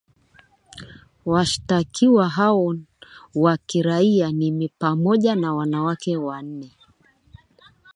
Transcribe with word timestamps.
Washtakiwa 1.25 2.29
hao 2.29 2.75
wa 3.35 3.57
kiraia 3.57 4.31
ni 4.31 4.69
pamoja 4.79 5.35
na 5.35 5.53
wanawake 5.55 6.17
wane 6.17 6.71